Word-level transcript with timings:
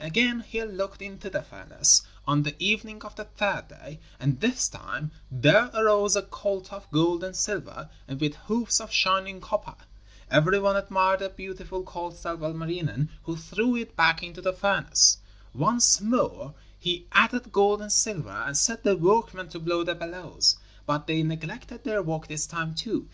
Again 0.00 0.40
he 0.40 0.64
looked 0.64 1.02
into 1.02 1.28
the 1.28 1.42
furnace, 1.42 2.00
on 2.26 2.42
the 2.42 2.56
evening 2.58 3.02
of 3.02 3.16
the 3.16 3.26
third 3.26 3.68
day, 3.68 4.00
and 4.18 4.40
this 4.40 4.66
time 4.66 5.10
there 5.30 5.66
arose 5.74 6.16
a 6.16 6.22
colt 6.22 6.72
of 6.72 6.90
gold 6.90 7.22
and 7.22 7.36
silver 7.36 7.90
and 8.08 8.18
with 8.18 8.34
hoofs 8.34 8.80
of 8.80 8.90
shining 8.90 9.42
copper. 9.42 9.74
Every 10.30 10.58
one 10.58 10.74
admired 10.76 11.18
the 11.20 11.28
beautiful 11.28 11.82
colt 11.82 12.16
save 12.16 12.42
Ilmarinen, 12.42 13.10
who 13.24 13.36
threw 13.36 13.76
it 13.76 13.94
back 13.94 14.22
into 14.22 14.40
the 14.40 14.54
furnace. 14.54 15.18
Once 15.52 16.00
more 16.00 16.54
he 16.78 17.06
added 17.12 17.52
gold 17.52 17.82
and 17.82 17.92
silver 17.92 18.30
and 18.30 18.56
set 18.56 18.84
the 18.84 18.96
workmen 18.96 19.50
to 19.50 19.58
blow 19.58 19.84
the 19.84 19.94
bellows, 19.94 20.56
but 20.86 21.06
they 21.06 21.22
neglected 21.22 21.84
their 21.84 22.00
work 22.02 22.26
this 22.26 22.46
time 22.46 22.74
too. 22.74 23.02